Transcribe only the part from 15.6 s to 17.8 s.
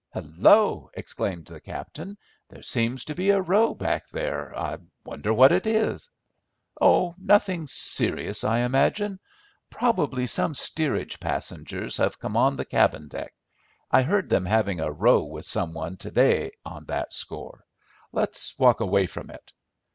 one to day on that score.